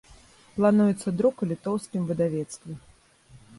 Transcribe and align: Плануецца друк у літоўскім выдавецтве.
Плануецца 0.55 1.13
друк 1.19 1.35
у 1.47 1.49
літоўскім 1.53 2.01
выдавецтве. 2.11 2.73